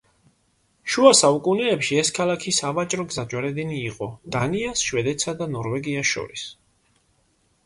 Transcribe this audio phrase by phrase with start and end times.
[0.93, 6.49] შუა საუკუნეებში ეს ქალაქი სავაჭრო გზაჯვარედინი იყო დანიას, შვედეთსა და ნორვეგიას შორის.